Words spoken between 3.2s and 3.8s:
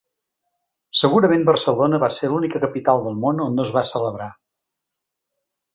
món on no es